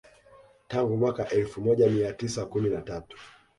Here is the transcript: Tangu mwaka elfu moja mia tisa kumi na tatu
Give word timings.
Tangu 0.67 0.97
mwaka 0.97 1.29
elfu 1.29 1.61
moja 1.61 1.89
mia 1.89 2.13
tisa 2.13 2.45
kumi 2.45 2.69
na 2.69 2.81
tatu 2.81 3.17